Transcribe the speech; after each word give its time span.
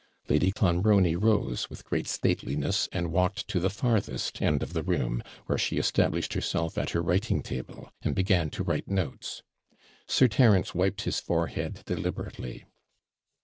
Lady 0.29 0.51
Clonbrony 0.51 1.15
rose, 1.15 1.69
with 1.69 1.85
great 1.85 2.07
stateliness, 2.07 2.89
and 2.91 3.11
walked 3.11 3.47
to 3.47 3.59
the 3.59 3.69
farthest 3.69 4.41
end 4.41 4.63
of 4.63 4.73
the 4.73 4.81
room, 4.81 5.21
where 5.45 5.59
she 5.59 5.77
established 5.77 6.33
herself 6.33 6.75
at 6.75 6.89
her 6.89 7.03
writing 7.03 7.43
table, 7.43 7.91
and 8.01 8.15
began 8.15 8.49
to 8.49 8.63
write 8.63 8.87
notes. 8.87 9.43
Sir 10.07 10.27
Terence 10.27 10.73
wiped 10.73 11.01
his 11.03 11.19
forehead 11.19 11.83
deliberately. 11.85 12.65